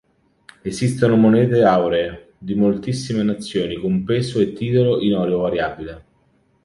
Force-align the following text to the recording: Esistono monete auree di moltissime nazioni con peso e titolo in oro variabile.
Esistono 0.63 1.15
monete 1.15 1.61
auree 1.61 2.33
di 2.39 2.55
moltissime 2.55 3.21
nazioni 3.21 3.75
con 3.77 4.03
peso 4.03 4.39
e 4.39 4.51
titolo 4.51 4.99
in 4.99 5.13
oro 5.15 5.37
variabile. 5.41 6.05